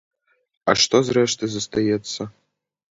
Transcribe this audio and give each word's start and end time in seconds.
А 0.73 0.75
што, 0.85 1.03
зрэшты, 1.11 1.43
застаецца? 1.59 2.21